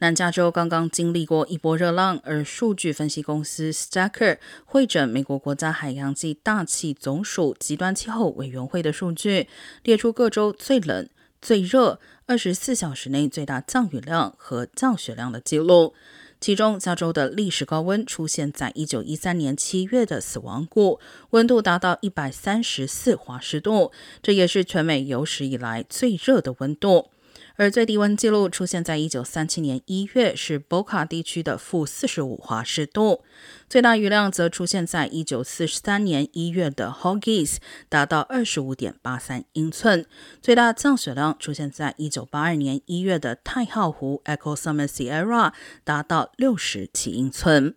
[0.00, 9.46] 南加州刚刚经历过一波热浪，而数据分析公司 Stacker 会诊美国国家海洋及大气总署极端气候委员会的数据，
[9.82, 11.06] 列出各州最冷、
[11.42, 15.92] 最热、二十四小时内最大降雨量和降雪量的记录。
[16.40, 20.98] 其中，加州的历史高温出现在一九一三年七月的死亡谷，
[21.32, 23.92] 温度达到一百三十四华氏度，
[24.22, 27.10] 这也是全美有史以来最热的温度。
[27.56, 33.22] 而最低温记录出现在一九三七年一月，是 Boca 地区的负四十五华氏度。
[33.68, 37.56] 最大雨量则出现在一九四三年一月的 Hoggies，
[37.88, 40.06] 达到二十五点八三英寸。
[40.40, 45.52] 最大降雪量出现在一九八二年一月的太浩湖 Echo Summit Sierra，
[45.84, 47.74] 达到六十七英寸。